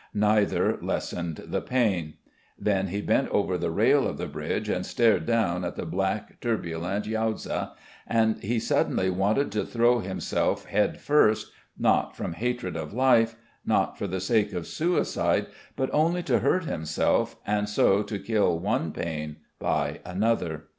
[0.15, 2.15] Neither lessened the pain.
[2.57, 6.39] Then he bent over the rail of the bridge and stared down at the black,
[6.39, 7.73] turbulent Yaouza,
[8.07, 13.95] and he suddenly wanted to throw himself head first, not from hatred of life, not
[13.95, 15.45] for the sake of suicide,
[15.75, 20.63] but only to hurt himself and so to kill one pain by another.